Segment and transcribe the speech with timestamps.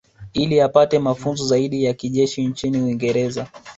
[0.33, 3.47] Ili apate mafunzo zaidi ya kijeshi nchini Uingereza